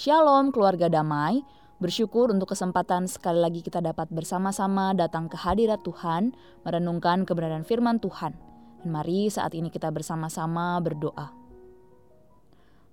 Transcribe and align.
Shalom 0.00 0.48
keluarga 0.48 0.88
damai, 0.88 1.44
bersyukur 1.76 2.32
untuk 2.32 2.56
kesempatan 2.56 3.04
sekali 3.04 3.36
lagi 3.36 3.60
kita 3.60 3.84
dapat 3.84 4.08
bersama-sama 4.08 4.96
datang 4.96 5.28
ke 5.28 5.36
hadirat 5.36 5.84
Tuhan, 5.84 6.32
merenungkan 6.64 7.28
kebenaran 7.28 7.68
firman 7.68 8.00
Tuhan. 8.00 8.32
Dan 8.80 8.96
mari 8.96 9.28
saat 9.28 9.52
ini 9.52 9.68
kita 9.68 9.92
bersama-sama 9.92 10.80
berdoa. 10.80 11.36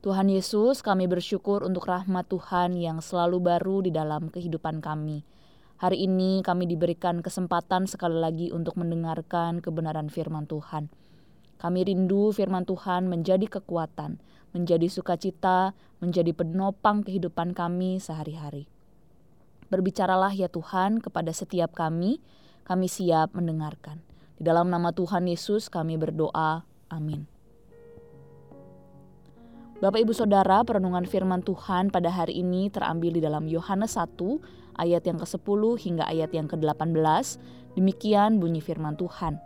Tuhan 0.03 0.27
Yesus, 0.27 0.83
kami 0.83 1.07
bersyukur 1.07 1.63
untuk 1.63 1.87
rahmat 1.87 2.27
Tuhan 2.27 2.75
yang 2.75 2.99
selalu 2.99 3.39
baru 3.39 3.87
di 3.87 3.95
dalam 3.95 4.27
kehidupan 4.27 4.83
kami. 4.83 5.23
Hari 5.79 6.11
ini 6.11 6.43
kami 6.43 6.67
diberikan 6.67 7.23
kesempatan 7.23 7.87
sekali 7.87 8.19
lagi 8.19 8.51
untuk 8.51 8.75
mendengarkan 8.75 9.63
kebenaran 9.63 10.11
firman 10.11 10.43
Tuhan. 10.43 10.91
Kami 11.57 11.89
rindu 11.89 12.29
firman 12.29 12.65
Tuhan 12.69 13.09
menjadi 13.09 13.49
kekuatan, 13.49 14.21
menjadi 14.53 14.85
sukacita, 14.89 15.73
menjadi 15.97 16.33
penopang 16.33 17.01
kehidupan 17.01 17.57
kami 17.57 17.97
sehari-hari. 17.97 18.69
Berbicaralah 19.67 20.31
ya 20.31 20.47
Tuhan 20.47 21.01
kepada 21.01 21.33
setiap 21.33 21.73
kami, 21.73 22.21
kami 22.63 22.87
siap 22.87 23.33
mendengarkan. 23.33 23.99
Di 24.37 24.45
dalam 24.45 24.69
nama 24.69 24.93
Tuhan 24.93 25.25
Yesus 25.25 25.67
kami 25.67 25.97
berdoa. 25.97 26.61
Amin. 26.93 27.25
Bapak 29.77 30.01
Ibu 30.01 30.13
Saudara, 30.13 30.65
perenungan 30.65 31.05
firman 31.05 31.45
Tuhan 31.45 31.93
pada 31.93 32.09
hari 32.09 32.41
ini 32.41 32.69
terambil 32.73 33.17
di 33.17 33.21
dalam 33.21 33.45
Yohanes 33.45 33.93
1 33.93 34.17
ayat 34.77 35.05
yang 35.05 35.21
ke-10 35.21 35.61
hingga 35.85 36.03
ayat 36.09 36.33
yang 36.33 36.49
ke-18. 36.49 36.97
Demikian 37.77 38.41
bunyi 38.41 38.57
firman 38.57 38.97
Tuhan. 38.97 39.37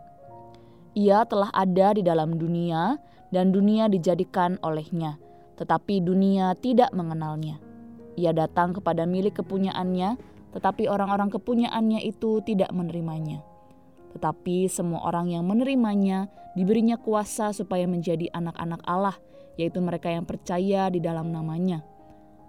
Ia 0.91 1.23
telah 1.23 1.47
ada 1.55 1.95
di 1.95 2.03
dalam 2.03 2.35
dunia 2.35 2.99
dan 3.31 3.55
dunia 3.55 3.87
dijadikan 3.87 4.59
olehnya, 4.59 5.15
tetapi 5.55 6.03
dunia 6.03 6.51
tidak 6.59 6.91
mengenalnya. 6.91 7.63
Ia 8.19 8.35
datang 8.35 8.75
kepada 8.75 9.07
milik 9.07 9.39
kepunyaannya, 9.39 10.19
tetapi 10.51 10.91
orang-orang 10.91 11.31
kepunyaannya 11.31 12.03
itu 12.03 12.43
tidak 12.43 12.75
menerimanya. 12.75 13.39
Tetapi 14.11 14.67
semua 14.67 15.07
orang 15.07 15.31
yang 15.31 15.47
menerimanya 15.47 16.27
diberinya 16.59 16.99
kuasa 16.99 17.55
supaya 17.55 17.87
menjadi 17.87 18.27
anak-anak 18.35 18.83
Allah, 18.83 19.15
yaitu 19.55 19.79
mereka 19.79 20.11
yang 20.11 20.27
percaya 20.27 20.91
di 20.91 20.99
dalam 20.99 21.31
namanya. 21.31 21.87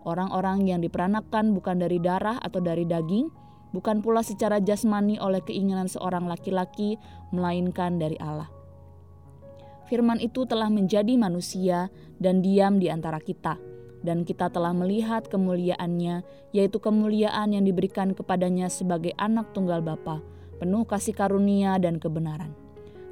Orang-orang 0.02 0.66
yang 0.66 0.82
diperanakan 0.82 1.54
bukan 1.54 1.78
dari 1.78 2.02
darah 2.02 2.42
atau 2.42 2.58
dari 2.58 2.82
daging, 2.82 3.30
bukan 3.72 4.04
pula 4.04 4.20
secara 4.20 4.60
jasmani 4.60 5.18
oleh 5.18 5.40
keinginan 5.42 5.88
seorang 5.88 6.28
laki-laki, 6.28 7.00
melainkan 7.32 7.96
dari 7.96 8.16
Allah 8.20 8.62
firman 9.92 10.16
itu 10.24 10.48
telah 10.48 10.72
menjadi 10.72 11.20
manusia 11.20 11.92
dan 12.16 12.40
diam 12.40 12.80
di 12.80 12.88
antara 12.88 13.20
kita. 13.20 13.60
Dan 14.00 14.24
kita 14.24 14.48
telah 14.48 14.72
melihat 14.72 15.28
kemuliaannya, 15.28 16.24
yaitu 16.56 16.80
kemuliaan 16.80 17.52
yang 17.52 17.62
diberikan 17.68 18.16
kepadanya 18.16 18.72
sebagai 18.72 19.12
anak 19.20 19.52
tunggal 19.52 19.84
Bapa, 19.84 20.24
penuh 20.58 20.88
kasih 20.88 21.12
karunia 21.12 21.76
dan 21.76 22.00
kebenaran. 22.00 22.56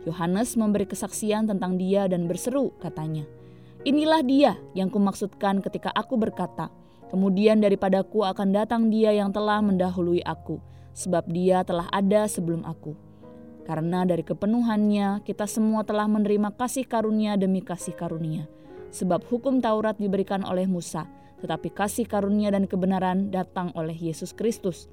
Yohanes 0.08 0.56
memberi 0.56 0.88
kesaksian 0.88 1.47
tentang 1.47 1.77
dia 1.77 2.08
dan 2.08 2.25
berseru 2.25 2.72
katanya, 2.81 3.28
Inilah 3.84 4.25
dia 4.25 4.53
yang 4.75 4.91
kumaksudkan 4.91 5.62
ketika 5.62 5.92
aku 5.94 6.16
berkata, 6.16 6.72
kemudian 7.11 7.58
daripadaku 7.58 8.22
akan 8.25 8.55
datang 8.55 8.89
dia 8.89 9.11
yang 9.11 9.34
telah 9.34 9.58
mendahului 9.61 10.22
aku, 10.22 10.62
sebab 10.94 11.27
dia 11.28 11.66
telah 11.66 11.91
ada 11.91 12.30
sebelum 12.30 12.62
aku. 12.62 12.94
Karena 13.66 14.03
dari 14.03 14.25
kepenuhannya 14.25 15.22
kita 15.22 15.47
semua 15.47 15.86
telah 15.86 16.08
menerima 16.11 16.55
kasih 16.56 16.86
karunia 16.88 17.36
demi 17.38 17.62
kasih 17.62 17.94
karunia. 17.94 18.48
Sebab 18.91 19.22
hukum 19.31 19.62
Taurat 19.62 19.94
diberikan 19.98 20.42
oleh 20.42 20.66
Musa, 20.66 21.06
tetapi 21.38 21.70
kasih 21.70 22.06
karunia 22.06 22.50
dan 22.50 22.66
kebenaran 22.66 23.31
datang 23.31 23.70
oleh 23.78 23.94
Yesus 23.94 24.34
Kristus. 24.34 24.91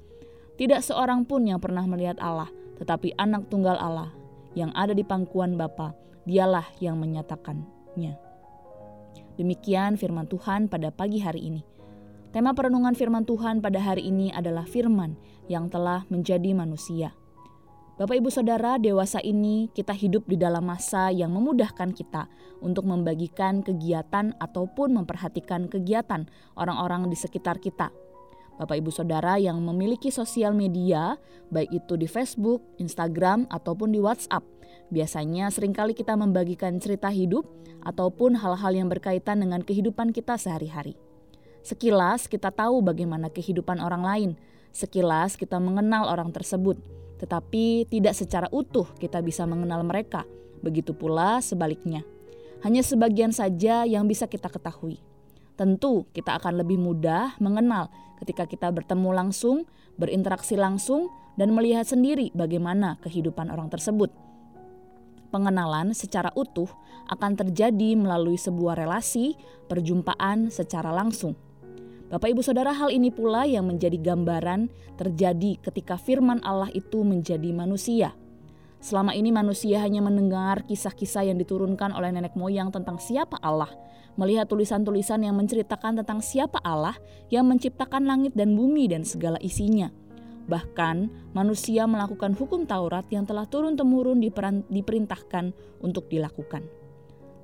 Tidak 0.54 0.78
seorang 0.82 1.26
pun 1.26 1.46
yang 1.46 1.58
pernah 1.58 1.82
melihat 1.86 2.18
Allah, 2.22 2.50
tetapi 2.78 3.14
anak 3.18 3.50
tunggal 3.50 3.74
Allah 3.74 4.14
yang 4.54 4.70
ada 4.74 4.94
di 4.94 5.02
pangkuan 5.02 5.58
Bapa, 5.58 5.94
dialah 6.26 6.66
yang 6.78 6.98
menyatakannya. 6.98 8.14
Demikian 9.38 9.94
firman 9.94 10.26
Tuhan 10.26 10.66
pada 10.66 10.90
pagi 10.90 11.22
hari 11.22 11.46
ini. 11.46 11.62
Tema 12.38 12.54
perenungan 12.54 12.94
firman 12.94 13.26
Tuhan 13.26 13.58
pada 13.58 13.82
hari 13.82 14.14
ini 14.14 14.30
adalah 14.30 14.62
firman 14.62 15.18
yang 15.50 15.66
telah 15.66 16.06
menjadi 16.06 16.54
manusia. 16.54 17.10
Bapak, 17.98 18.14
ibu, 18.14 18.30
saudara, 18.30 18.78
dewasa 18.78 19.18
ini 19.26 19.74
kita 19.74 19.90
hidup 19.90 20.22
di 20.30 20.38
dalam 20.38 20.62
masa 20.62 21.10
yang 21.10 21.34
memudahkan 21.34 21.90
kita 21.90 22.30
untuk 22.62 22.86
membagikan 22.86 23.66
kegiatan 23.66 24.38
ataupun 24.38 25.02
memperhatikan 25.02 25.66
kegiatan 25.66 26.30
orang-orang 26.54 27.10
di 27.10 27.18
sekitar 27.18 27.58
kita. 27.58 27.90
Bapak, 28.54 28.86
ibu, 28.86 28.94
saudara 28.94 29.34
yang 29.42 29.58
memiliki 29.58 30.14
sosial 30.14 30.54
media, 30.54 31.18
baik 31.50 31.74
itu 31.74 31.98
di 31.98 32.06
Facebook, 32.06 32.62
Instagram, 32.78 33.50
ataupun 33.50 33.90
di 33.90 33.98
WhatsApp, 33.98 34.46
biasanya 34.94 35.50
sering 35.50 35.74
kali 35.74 35.90
kita 35.90 36.14
membagikan 36.14 36.78
cerita 36.78 37.10
hidup 37.10 37.50
ataupun 37.82 38.38
hal-hal 38.38 38.78
yang 38.78 38.86
berkaitan 38.86 39.42
dengan 39.42 39.58
kehidupan 39.66 40.14
kita 40.14 40.38
sehari-hari. 40.38 41.07
Sekilas 41.68 42.32
kita 42.32 42.48
tahu 42.48 42.80
bagaimana 42.80 43.28
kehidupan 43.28 43.76
orang 43.84 44.00
lain, 44.00 44.30
sekilas 44.72 45.36
kita 45.36 45.60
mengenal 45.60 46.08
orang 46.08 46.32
tersebut 46.32 46.80
tetapi 47.18 47.84
tidak 47.90 48.14
secara 48.14 48.46
utuh 48.48 48.86
kita 48.96 49.18
bisa 49.20 49.44
mengenal 49.44 49.82
mereka. 49.82 50.24
Begitu 50.62 50.94
pula 50.94 51.42
sebaliknya. 51.42 52.06
Hanya 52.64 52.80
sebagian 52.80 53.34
saja 53.34 53.84
yang 53.84 54.06
bisa 54.08 54.30
kita 54.30 54.48
ketahui. 54.48 55.02
Tentu 55.58 56.06
kita 56.14 56.38
akan 56.38 56.62
lebih 56.62 56.78
mudah 56.78 57.34
mengenal 57.42 57.90
ketika 58.22 58.46
kita 58.46 58.70
bertemu 58.70 59.10
langsung, 59.10 59.66
berinteraksi 59.98 60.54
langsung, 60.54 61.10
dan 61.36 61.54
melihat 61.54 61.86
sendiri 61.86 62.30
bagaimana 62.34 62.98
kehidupan 63.02 63.50
orang 63.50 63.68
tersebut. 63.70 64.10
Pengenalan 65.28 65.92
secara 65.92 66.32
utuh 66.32 66.70
akan 67.12 67.36
terjadi 67.36 67.98
melalui 67.98 68.40
sebuah 68.40 68.78
relasi 68.78 69.36
perjumpaan 69.68 70.48
secara 70.48 70.88
langsung 70.94 71.36
Bapak 72.08 72.32
Ibu 72.32 72.40
Saudara 72.40 72.72
hal 72.72 72.88
ini 72.88 73.12
pula 73.12 73.44
yang 73.44 73.68
menjadi 73.68 74.00
gambaran 74.00 74.72
terjadi 74.96 75.60
ketika 75.60 76.00
firman 76.00 76.40
Allah 76.40 76.72
itu 76.72 77.04
menjadi 77.04 77.52
manusia. 77.52 78.16
Selama 78.80 79.12
ini 79.12 79.28
manusia 79.28 79.84
hanya 79.84 80.00
mendengar 80.00 80.64
kisah-kisah 80.64 81.28
yang 81.28 81.36
diturunkan 81.36 81.92
oleh 81.92 82.08
nenek 82.08 82.32
moyang 82.32 82.72
tentang 82.72 82.96
siapa 82.96 83.36
Allah, 83.44 83.68
melihat 84.16 84.48
tulisan-tulisan 84.48 85.20
yang 85.20 85.36
menceritakan 85.36 86.00
tentang 86.00 86.24
siapa 86.24 86.56
Allah 86.64 86.96
yang 87.28 87.44
menciptakan 87.44 88.08
langit 88.08 88.32
dan 88.32 88.56
bumi 88.56 88.88
dan 88.88 89.04
segala 89.04 89.36
isinya. 89.44 89.92
Bahkan 90.48 91.12
manusia 91.36 91.84
melakukan 91.84 92.32
hukum 92.32 92.64
Taurat 92.64 93.04
yang 93.12 93.28
telah 93.28 93.44
turun-temurun 93.44 94.16
diperintahkan 94.72 95.52
untuk 95.84 96.08
dilakukan. 96.08 96.64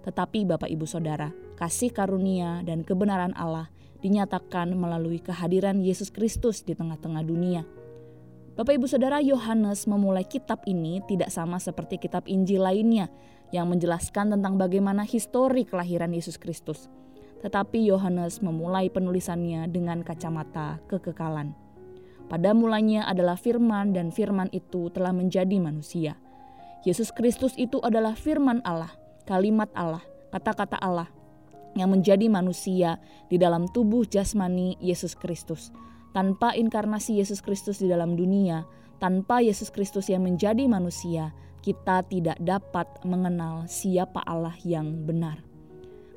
Tetapi 0.09 0.49
Bapak 0.49 0.73
Ibu 0.73 0.89
Saudara, 0.89 1.29
kasih 1.61 1.93
karunia 1.93 2.65
dan 2.65 2.81
kebenaran 2.81 3.37
Allah 3.37 3.74
dinyatakan 4.05 4.77
melalui 4.77 5.17
kehadiran 5.25 5.81
Yesus 5.81 6.13
Kristus 6.13 6.61
di 6.61 6.77
tengah-tengah 6.77 7.25
dunia. 7.25 7.65
Bapak 8.55 8.77
Ibu 8.77 8.85
Saudara 8.85 9.25
Yohanes 9.25 9.89
memulai 9.89 10.29
kitab 10.29 10.61
ini 10.69 11.01
tidak 11.09 11.33
sama 11.33 11.57
seperti 11.57 11.97
kitab 11.97 12.29
Injil 12.29 12.61
lainnya 12.61 13.09
yang 13.51 13.73
menjelaskan 13.73 14.37
tentang 14.37 14.61
bagaimana 14.61 15.09
histori 15.09 15.65
kelahiran 15.65 16.13
Yesus 16.13 16.37
Kristus. 16.37 16.93
Tetapi 17.41 17.89
Yohanes 17.89 18.45
memulai 18.45 18.93
penulisannya 18.93 19.73
dengan 19.73 20.05
kacamata 20.05 20.85
kekekalan. 20.87 21.57
Pada 22.29 22.53
mulanya 22.53 23.09
adalah 23.09 23.41
firman 23.41 23.97
dan 23.97 24.13
firman 24.13 24.53
itu 24.53 24.93
telah 24.93 25.13
menjadi 25.17 25.57
manusia. 25.61 26.21
Yesus 26.85 27.09
Kristus 27.11 27.57
itu 27.57 27.81
adalah 27.81 28.13
firman 28.17 28.61
Allah, 28.65 28.93
kalimat 29.25 29.69
Allah, 29.77 30.05
kata-kata 30.33 30.77
Allah 30.81 31.09
yang 31.75 31.95
menjadi 31.95 32.27
manusia 32.27 32.99
di 33.31 33.39
dalam 33.39 33.71
tubuh 33.71 34.07
jasmani 34.07 34.79
Yesus 34.79 35.15
Kristus. 35.15 35.71
Tanpa 36.15 36.55
inkarnasi 36.55 37.19
Yesus 37.19 37.43
Kristus 37.43 37.83
di 37.83 37.91
dalam 37.91 38.15
dunia, 38.15 38.63
tanpa 39.03 39.43
Yesus 39.43 39.71
Kristus 39.75 40.07
yang 40.07 40.23
menjadi 40.23 40.67
manusia, 40.71 41.35
kita 41.63 42.07
tidak 42.07 42.39
dapat 42.39 42.87
mengenal 43.03 43.67
siapa 43.67 44.23
Allah 44.23 44.55
yang 44.63 45.05
benar. 45.07 45.43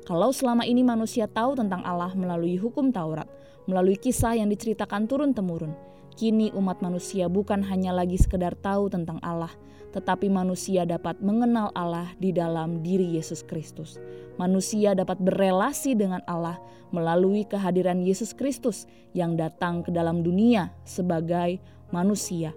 Kalau 0.06 0.32
selama 0.32 0.64
ini 0.64 0.80
manusia 0.86 1.28
tahu 1.28 1.58
tentang 1.58 1.82
Allah 1.82 2.14
melalui 2.14 2.56
hukum 2.56 2.94
Taurat, 2.94 3.28
melalui 3.68 3.98
kisah 3.98 4.38
yang 4.38 4.48
diceritakan 4.48 5.04
turun-temurun, 5.04 5.88
Kini 6.18 6.50
umat 6.50 6.82
manusia 6.82 7.30
bukan 7.30 7.62
hanya 7.62 7.94
lagi 7.94 8.18
sekedar 8.18 8.58
tahu 8.58 8.90
tentang 8.90 9.22
Allah, 9.22 9.54
tetapi 9.94 10.28
manusia 10.28 10.84
dapat 10.84 11.18
mengenal 11.24 11.72
Allah 11.72 12.12
di 12.20 12.32
dalam 12.32 12.84
diri 12.84 13.16
Yesus 13.16 13.40
Kristus. 13.44 13.96
Manusia 14.36 14.92
dapat 14.94 15.18
berelasi 15.18 15.96
dengan 15.98 16.22
Allah 16.28 16.60
melalui 16.92 17.44
kehadiran 17.48 18.04
Yesus 18.04 18.36
Kristus 18.36 18.88
yang 19.16 19.34
datang 19.34 19.82
ke 19.82 19.90
dalam 19.90 20.20
dunia 20.22 20.72
sebagai 20.84 21.58
manusia. 21.90 22.52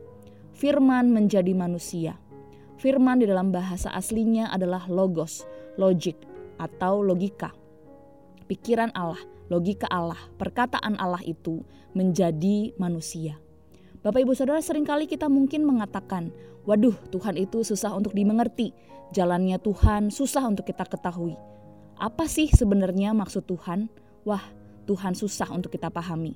Firman 0.55 1.09
menjadi 1.09 1.55
manusia. 1.55 2.19
Firman 2.77 3.21
di 3.21 3.29
dalam 3.29 3.53
bahasa 3.53 3.93
aslinya 3.93 4.49
adalah 4.49 4.85
logos, 4.89 5.45
logik, 5.77 6.17
atau 6.57 7.01
logika. 7.01 7.53
Pikiran 8.45 8.91
Allah 8.93 9.21
logika 9.51 9.83
Allah, 9.91 10.17
perkataan 10.39 10.95
Allah 10.95 11.19
itu 11.27 11.67
menjadi 11.91 12.71
manusia. 12.79 13.35
Bapak 14.01 14.25
Ibu 14.25 14.33
Saudara 14.33 14.57
sering 14.65 14.81
kali 14.81 15.05
kita 15.05 15.29
mungkin 15.29 15.61
mengatakan, 15.61 16.33
waduh 16.65 16.97
Tuhan 17.13 17.37
itu 17.37 17.61
susah 17.61 17.93
untuk 17.93 18.17
dimengerti, 18.17 18.73
jalannya 19.13 19.61
Tuhan 19.61 20.09
susah 20.09 20.49
untuk 20.49 20.65
kita 20.65 20.89
ketahui. 20.89 21.37
Apa 22.01 22.25
sih 22.25 22.49
sebenarnya 22.49 23.13
maksud 23.13 23.45
Tuhan? 23.45 23.93
Wah, 24.25 24.41
Tuhan 24.89 25.13
susah 25.13 25.53
untuk 25.53 25.77
kita 25.77 25.93
pahami. 25.93 26.33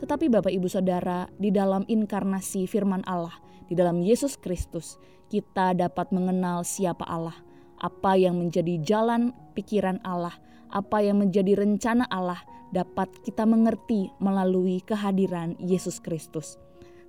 Tetapi 0.00 0.32
Bapak 0.32 0.48
Ibu 0.48 0.72
Saudara, 0.72 1.28
di 1.36 1.52
dalam 1.52 1.84
inkarnasi 1.84 2.64
firman 2.64 3.04
Allah, 3.04 3.36
di 3.68 3.76
dalam 3.76 4.00
Yesus 4.00 4.40
Kristus, 4.40 4.96
kita 5.28 5.76
dapat 5.76 6.08
mengenal 6.16 6.64
siapa 6.64 7.04
Allah, 7.04 7.36
apa 7.76 8.16
yang 8.16 8.40
menjadi 8.40 8.80
jalan 8.80 9.36
pikiran 9.52 10.00
Allah, 10.00 10.32
apa 10.72 11.04
yang 11.04 11.20
menjadi 11.20 11.60
rencana 11.60 12.08
Allah 12.08 12.40
dapat 12.72 13.12
kita 13.20 13.44
mengerti 13.44 14.08
melalui 14.16 14.80
kehadiran 14.80 15.60
Yesus 15.60 16.00
Kristus. 16.00 16.56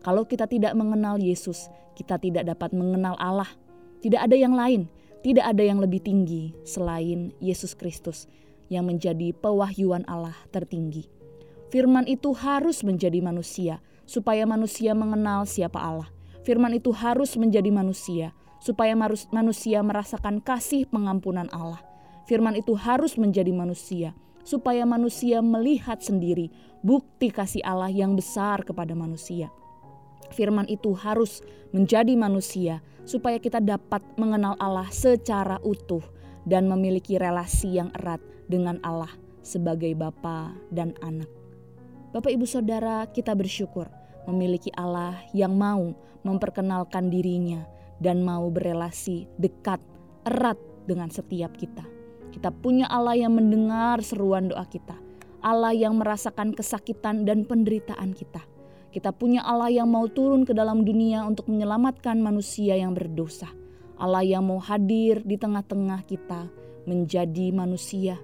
Kalau 0.06 0.24
kita 0.26 0.46
tidak 0.46 0.78
mengenal 0.78 1.18
Yesus, 1.18 1.70
kita 1.98 2.22
tidak 2.22 2.46
dapat 2.46 2.74
mengenal 2.74 3.18
Allah. 3.18 3.50
Tidak 3.98 4.22
ada 4.22 4.38
yang 4.38 4.54
lain, 4.54 4.86
tidak 5.26 5.50
ada 5.50 5.64
yang 5.66 5.82
lebih 5.82 6.00
tinggi 6.06 6.54
selain 6.62 7.34
Yesus 7.42 7.74
Kristus 7.74 8.30
yang 8.70 8.86
menjadi 8.86 9.34
pewahyuan 9.34 10.06
Allah 10.06 10.38
tertinggi. 10.54 11.10
Firman 11.74 12.06
itu 12.08 12.32
harus 12.32 12.86
menjadi 12.86 13.20
manusia 13.20 13.82
supaya 14.08 14.48
manusia 14.48 14.94
mengenal 14.96 15.44
siapa 15.50 15.82
Allah. 15.82 16.08
Firman 16.46 16.78
itu 16.78 16.96
harus 16.96 17.36
menjadi 17.36 17.68
manusia 17.74 18.32
supaya 18.64 18.96
manusia 19.34 19.84
merasakan 19.84 20.40
kasih 20.40 20.88
pengampunan 20.88 21.52
Allah. 21.52 21.84
Firman 22.30 22.56
itu 22.56 22.78
harus 22.78 23.20
menjadi 23.20 23.52
manusia 23.52 24.16
supaya 24.48 24.88
manusia 24.88 25.44
melihat 25.44 26.00
sendiri 26.00 26.48
bukti 26.80 27.28
kasih 27.36 27.60
Allah 27.68 27.92
yang 27.92 28.16
besar 28.16 28.64
kepada 28.64 28.96
manusia 28.96 29.52
firman 30.32 30.68
itu 30.70 30.94
harus 30.94 31.42
menjadi 31.72 32.14
manusia 32.16 32.84
supaya 33.08 33.40
kita 33.40 33.64
dapat 33.64 34.04
mengenal 34.20 34.60
Allah 34.60 34.88
secara 34.92 35.60
utuh 35.64 36.04
dan 36.44 36.68
memiliki 36.68 37.16
relasi 37.16 37.80
yang 37.80 37.92
erat 37.96 38.20
dengan 38.48 38.80
Allah 38.84 39.12
sebagai 39.44 39.92
Bapa 39.96 40.56
dan 40.72 40.96
anak. 41.04 41.28
Bapak 42.12 42.32
Ibu 42.32 42.48
Saudara, 42.48 43.08
kita 43.12 43.36
bersyukur 43.36 43.88
memiliki 44.28 44.72
Allah 44.76 45.16
yang 45.32 45.56
mau 45.56 45.96
memperkenalkan 46.24 47.08
dirinya 47.08 47.64
dan 48.04 48.24
mau 48.24 48.48
berelasi 48.52 49.28
dekat, 49.40 49.80
erat 50.28 50.60
dengan 50.88 51.08
setiap 51.12 51.56
kita. 51.56 51.84
Kita 52.32 52.52
punya 52.52 52.92
Allah 52.92 53.16
yang 53.16 53.36
mendengar 53.36 54.04
seruan 54.04 54.52
doa 54.52 54.68
kita, 54.68 54.96
Allah 55.40 55.72
yang 55.72 55.96
merasakan 55.96 56.52
kesakitan 56.52 57.24
dan 57.24 57.48
penderitaan 57.48 58.12
kita 58.12 58.44
kita 58.88 59.12
punya 59.12 59.44
Allah 59.44 59.68
yang 59.68 59.92
mau 59.92 60.08
turun 60.08 60.48
ke 60.48 60.56
dalam 60.56 60.88
dunia 60.88 61.28
untuk 61.28 61.52
menyelamatkan 61.52 62.24
manusia 62.24 62.80
yang 62.80 62.96
berdosa. 62.96 63.52
Allah 64.00 64.24
yang 64.24 64.48
mau 64.48 64.62
hadir 64.62 65.26
di 65.28 65.36
tengah-tengah 65.36 66.08
kita 66.08 66.48
menjadi 66.88 67.52
manusia. 67.52 68.16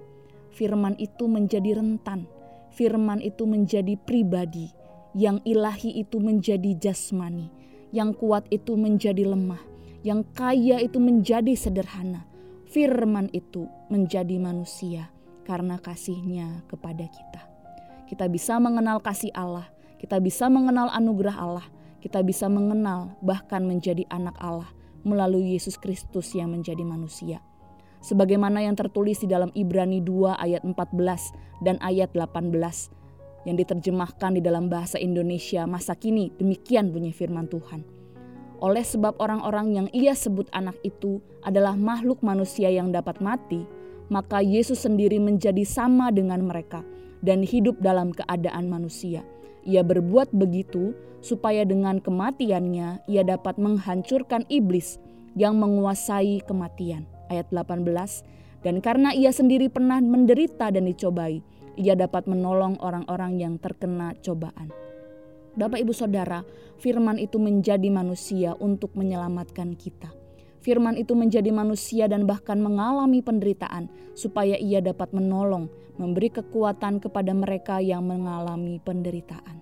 Firman 0.54 0.96
itu 0.96 1.28
menjadi 1.28 1.76
rentan. 1.76 2.24
Firman 2.72 3.20
itu 3.20 3.44
menjadi 3.44 3.98
pribadi. 3.98 4.70
Yang 5.14 5.42
ilahi 5.46 5.90
itu 6.00 6.16
menjadi 6.22 6.74
jasmani. 6.78 7.50
Yang 7.92 8.10
kuat 8.22 8.44
itu 8.48 8.78
menjadi 8.78 9.26
lemah. 9.26 9.60
Yang 10.00 10.30
kaya 10.32 10.80
itu 10.80 10.96
menjadi 10.96 11.54
sederhana. 11.54 12.24
Firman 12.70 13.28
itu 13.36 13.68
menjadi 13.92 14.40
manusia 14.40 15.12
karena 15.44 15.76
kasihnya 15.78 16.64
kepada 16.66 17.04
kita. 17.06 17.42
Kita 18.08 18.26
bisa 18.30 18.58
mengenal 18.58 18.98
kasih 19.04 19.30
Allah 19.36 19.73
kita 20.04 20.20
bisa 20.20 20.52
mengenal 20.52 20.92
anugerah 20.92 21.32
Allah, 21.32 21.66
kita 22.04 22.20
bisa 22.20 22.44
mengenal 22.52 23.16
bahkan 23.24 23.64
menjadi 23.64 24.04
anak 24.12 24.36
Allah 24.36 24.68
melalui 25.00 25.56
Yesus 25.56 25.80
Kristus 25.80 26.36
yang 26.36 26.52
menjadi 26.52 26.84
manusia. 26.84 27.40
Sebagaimana 28.04 28.60
yang 28.60 28.76
tertulis 28.76 29.24
di 29.24 29.32
dalam 29.32 29.48
Ibrani 29.56 30.04
2 30.04 30.36
ayat 30.36 30.60
14 30.60 31.64
dan 31.64 31.80
ayat 31.80 32.12
18 32.12 32.52
yang 33.48 33.56
diterjemahkan 33.56 34.36
di 34.36 34.44
dalam 34.44 34.68
bahasa 34.68 35.00
Indonesia 35.00 35.64
masa 35.64 35.96
kini, 35.96 36.28
demikian 36.36 36.92
bunyi 36.92 37.08
firman 37.08 37.48
Tuhan. 37.48 37.80
Oleh 38.60 38.84
sebab 38.84 39.16
orang-orang 39.24 39.72
yang 39.72 39.88
ia 39.96 40.12
sebut 40.12 40.52
anak 40.52 40.76
itu 40.84 41.24
adalah 41.48 41.80
makhluk 41.80 42.20
manusia 42.20 42.68
yang 42.68 42.92
dapat 42.92 43.24
mati, 43.24 43.64
maka 44.12 44.44
Yesus 44.44 44.84
sendiri 44.84 45.16
menjadi 45.16 45.64
sama 45.64 46.12
dengan 46.12 46.44
mereka 46.44 46.84
dan 47.24 47.40
hidup 47.40 47.80
dalam 47.80 48.12
keadaan 48.12 48.68
manusia 48.68 49.24
ia 49.64 49.80
berbuat 49.80 50.30
begitu 50.36 50.92
supaya 51.24 51.64
dengan 51.64 51.98
kematiannya 52.04 53.08
ia 53.08 53.22
dapat 53.24 53.56
menghancurkan 53.56 54.44
iblis 54.52 55.00
yang 55.34 55.56
menguasai 55.58 56.44
kematian. 56.44 57.08
Ayat 57.32 57.48
18. 57.50 57.84
Dan 58.64 58.80
karena 58.80 59.12
ia 59.12 59.32
sendiri 59.32 59.68
pernah 59.68 60.00
menderita 60.00 60.72
dan 60.72 60.88
dicobai, 60.88 61.44
ia 61.76 61.92
dapat 61.96 62.24
menolong 62.24 62.80
orang-orang 62.80 63.40
yang 63.40 63.54
terkena 63.60 64.16
cobaan. 64.24 64.72
Bapak 65.54 65.78
Ibu 65.84 65.92
Saudara, 65.94 66.42
firman 66.82 67.20
itu 67.20 67.38
menjadi 67.38 67.86
manusia 67.92 68.56
untuk 68.58 68.96
menyelamatkan 68.98 69.76
kita. 69.78 70.23
Firman 70.64 70.96
itu 70.96 71.12
menjadi 71.12 71.52
manusia 71.52 72.08
dan 72.08 72.24
bahkan 72.24 72.56
mengalami 72.56 73.20
penderitaan 73.20 73.92
supaya 74.16 74.56
ia 74.56 74.80
dapat 74.80 75.12
menolong, 75.12 75.68
memberi 76.00 76.32
kekuatan 76.32 77.04
kepada 77.04 77.36
mereka 77.36 77.84
yang 77.84 78.08
mengalami 78.08 78.80
penderitaan. 78.80 79.60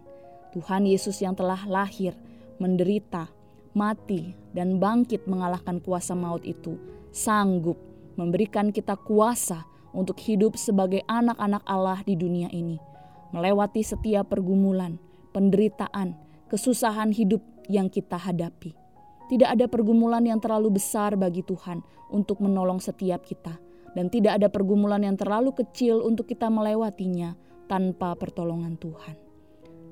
Tuhan 0.54 0.86
Yesus 0.86 1.18
yang 1.18 1.34
telah 1.34 1.58
lahir, 1.66 2.14
menderita, 2.62 3.26
mati, 3.74 4.38
dan 4.54 4.78
bangkit 4.78 5.26
mengalahkan 5.26 5.82
kuasa 5.82 6.14
maut 6.14 6.46
itu, 6.46 6.78
sanggup 7.10 7.82
memberikan 8.14 8.70
kita 8.70 8.94
kuasa 8.94 9.66
untuk 9.90 10.22
hidup 10.22 10.54
sebagai 10.54 11.02
anak-anak 11.10 11.66
Allah 11.66 11.98
di 12.06 12.14
dunia 12.14 12.46
ini, 12.54 12.78
melewati 13.34 13.82
setiap 13.82 14.30
pergumulan, 14.30 15.02
penderitaan, 15.34 16.14
kesusahan 16.46 17.10
hidup 17.10 17.42
yang 17.66 17.90
kita 17.90 18.20
hadapi. 18.20 18.81
Tidak 19.32 19.48
ada 19.48 19.64
pergumulan 19.64 20.20
yang 20.28 20.44
terlalu 20.44 20.76
besar 20.76 21.16
bagi 21.16 21.40
Tuhan 21.40 21.80
untuk 22.12 22.44
menolong 22.44 22.84
setiap 22.84 23.24
kita, 23.24 23.56
dan 23.96 24.12
tidak 24.12 24.36
ada 24.36 24.52
pergumulan 24.52 25.00
yang 25.00 25.16
terlalu 25.16 25.56
kecil 25.56 26.04
untuk 26.04 26.28
kita 26.28 26.52
melewatinya 26.52 27.32
tanpa 27.64 28.12
pertolongan 28.12 28.76
Tuhan. 28.76 29.16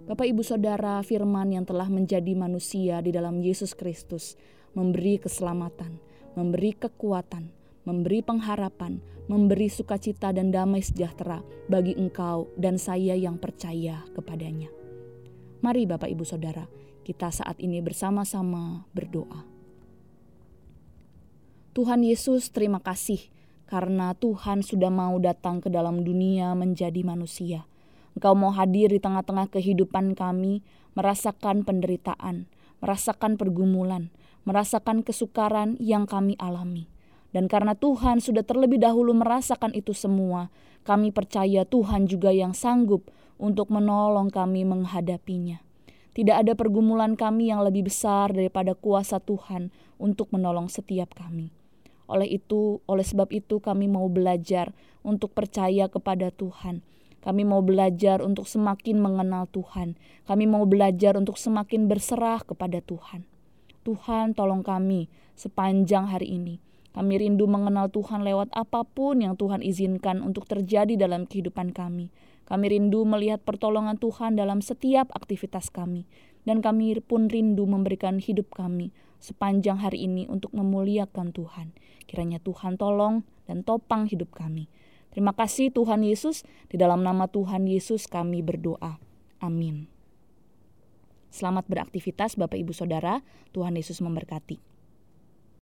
Bapak, 0.05 0.29
ibu, 0.29 0.45
saudara, 0.45 1.00
firman 1.00 1.57
yang 1.57 1.64
telah 1.64 1.88
menjadi 1.88 2.37
manusia 2.37 3.00
di 3.00 3.17
dalam 3.17 3.41
Yesus 3.41 3.73
Kristus 3.73 4.37
memberi 4.76 5.17
keselamatan, 5.17 5.97
memberi 6.37 6.76
kekuatan, 6.76 7.49
memberi 7.88 8.21
pengharapan, 8.21 9.00
memberi 9.25 9.73
sukacita 9.73 10.37
dan 10.37 10.53
damai 10.53 10.85
sejahtera 10.85 11.41
bagi 11.64 11.97
engkau 11.97 12.53
dan 12.61 12.76
saya 12.76 13.17
yang 13.17 13.41
percaya 13.41 14.05
kepadanya. 14.12 14.69
Mari, 15.64 15.88
Bapak, 15.88 16.12
ibu, 16.12 16.29
saudara, 16.29 16.69
kita 17.11 17.35
saat 17.35 17.59
ini 17.59 17.83
bersama-sama 17.83 18.87
berdoa. 18.95 19.43
Tuhan 21.75 22.07
Yesus, 22.07 22.55
terima 22.55 22.79
kasih 22.79 23.19
karena 23.67 24.14
Tuhan 24.14 24.62
sudah 24.62 24.95
mau 24.95 25.19
datang 25.19 25.59
ke 25.59 25.67
dalam 25.67 26.07
dunia 26.07 26.55
menjadi 26.55 27.02
manusia. 27.02 27.67
Engkau 28.14 28.38
mau 28.38 28.55
hadir 28.55 28.95
di 28.95 29.02
tengah-tengah 29.02 29.50
kehidupan 29.50 30.14
kami, 30.14 30.62
merasakan 30.95 31.67
penderitaan, 31.67 32.47
merasakan 32.79 33.35
pergumulan, 33.35 34.14
merasakan 34.47 35.02
kesukaran 35.02 35.75
yang 35.83 36.07
kami 36.07 36.38
alami. 36.38 36.87
Dan 37.35 37.50
karena 37.50 37.75
Tuhan 37.75 38.23
sudah 38.23 38.47
terlebih 38.47 38.79
dahulu 38.79 39.14
merasakan 39.19 39.75
itu 39.75 39.95
semua, 39.95 40.50
kami 40.87 41.11
percaya 41.11 41.67
Tuhan 41.67 42.07
juga 42.07 42.31
yang 42.31 42.55
sanggup 42.55 43.11
untuk 43.38 43.71
menolong 43.71 44.31
kami 44.31 44.62
menghadapinya. 44.67 45.70
Tidak 46.11 46.35
ada 46.35 46.59
pergumulan 46.59 47.14
kami 47.14 47.55
yang 47.55 47.62
lebih 47.62 47.87
besar 47.87 48.35
daripada 48.35 48.75
kuasa 48.75 49.23
Tuhan 49.23 49.71
untuk 50.00 50.35
menolong 50.35 50.67
setiap 50.67 51.14
kami. 51.14 51.55
Oleh 52.11 52.26
itu, 52.26 52.83
oleh 52.90 53.07
sebab 53.07 53.31
itu 53.31 53.62
kami 53.62 53.87
mau 53.87 54.11
belajar 54.11 54.75
untuk 55.07 55.31
percaya 55.31 55.87
kepada 55.87 56.35
Tuhan. 56.35 56.83
Kami 57.21 57.47
mau 57.47 57.62
belajar 57.62 58.25
untuk 58.25 58.50
semakin 58.50 58.99
mengenal 58.99 59.47
Tuhan. 59.55 59.95
Kami 60.26 60.45
mau 60.50 60.67
belajar 60.67 61.14
untuk 61.14 61.38
semakin 61.38 61.87
berserah 61.87 62.43
kepada 62.43 62.83
Tuhan. 62.83 63.29
Tuhan, 63.87 64.35
tolong 64.35 64.67
kami 64.67 65.07
sepanjang 65.38 66.11
hari 66.11 66.35
ini. 66.35 66.59
Kami 66.90 67.23
rindu 67.23 67.47
mengenal 67.47 67.87
Tuhan 67.87 68.26
lewat 68.26 68.50
apa 68.50 68.83
pun 68.83 69.23
yang 69.23 69.38
Tuhan 69.38 69.62
izinkan 69.62 70.26
untuk 70.26 70.50
terjadi 70.50 70.99
dalam 70.99 71.23
kehidupan 71.23 71.71
kami. 71.71 72.11
Kami 72.50 72.66
rindu 72.66 73.07
melihat 73.07 73.38
pertolongan 73.47 73.95
Tuhan 73.95 74.35
dalam 74.35 74.59
setiap 74.59 75.07
aktivitas 75.14 75.71
kami, 75.71 76.11
dan 76.42 76.59
kami 76.59 76.99
pun 76.99 77.30
rindu 77.30 77.62
memberikan 77.62 78.19
hidup 78.19 78.50
kami 78.50 78.90
sepanjang 79.23 79.78
hari 79.78 80.11
ini 80.11 80.26
untuk 80.26 80.50
memuliakan 80.50 81.30
Tuhan. 81.30 81.71
Kiranya 82.11 82.42
Tuhan 82.42 82.75
tolong 82.75 83.23
dan 83.47 83.62
topang 83.62 84.11
hidup 84.11 84.35
kami. 84.35 84.66
Terima 85.14 85.30
kasih 85.30 85.71
Tuhan 85.71 86.02
Yesus, 86.02 86.42
di 86.66 86.75
dalam 86.75 87.07
nama 87.07 87.30
Tuhan 87.30 87.71
Yesus 87.71 88.11
kami 88.11 88.42
berdoa. 88.42 88.99
Amin. 89.38 89.87
Selamat 91.30 91.71
beraktivitas 91.71 92.35
Bapak 92.35 92.59
Ibu 92.59 92.75
Saudara, 92.75 93.23
Tuhan 93.54 93.78
Yesus 93.78 94.02
memberkati. 94.02 94.70